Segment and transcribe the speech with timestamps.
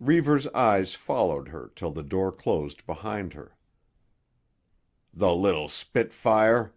[0.00, 3.56] Reivers' eyes followed her till the door closed behind her.
[5.14, 6.74] "The little spitfire!"